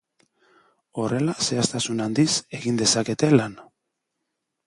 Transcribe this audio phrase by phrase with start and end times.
[1.01, 2.27] Horrela zehaztasun handiz
[2.61, 3.57] egin dezakete lan.